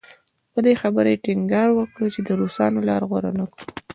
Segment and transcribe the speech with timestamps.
[0.51, 3.65] پر دې خبرې ټینګار وکړي چې د روسانو لاره غوره نه کړو.